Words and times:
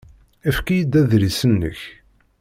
Efk-iyi-d 0.49 0.99
adlis-nnek. 1.01 1.79